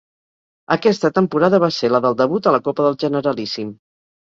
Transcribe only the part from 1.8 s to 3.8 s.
la del debut a la Copa del Generalíssim.